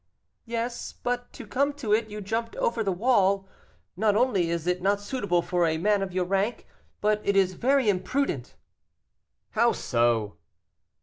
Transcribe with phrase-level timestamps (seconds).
[0.47, 3.47] "Yes, but to come to it, you jumped over the wall.
[3.95, 6.65] Not only is it not suitable for a man of your rank,
[7.01, 8.55] but it is very imprudent."
[9.51, 10.37] "How so?"